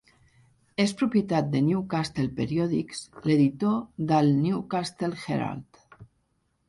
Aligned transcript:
És 0.83 0.93
propietat 1.01 1.51
de 1.55 1.61
Newcastle 1.65 2.25
periòdics, 2.41 3.03
l'editor 3.27 3.77
del 4.13 4.33
Newcastle 4.39 5.25
Herald. 5.27 5.85